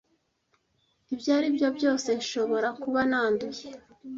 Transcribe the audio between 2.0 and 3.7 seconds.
nshobora kuba nanduye.